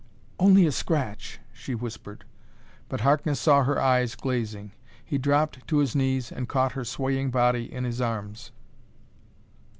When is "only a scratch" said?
0.39-1.39